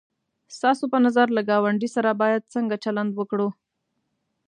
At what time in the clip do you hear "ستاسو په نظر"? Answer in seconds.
0.55-1.27